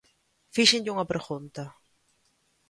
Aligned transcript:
Fíxenlle 0.55 0.93
unha 0.95 1.09
pregunta. 1.11 1.63